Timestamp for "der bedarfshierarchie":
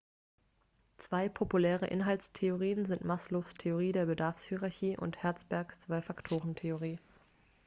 3.91-4.97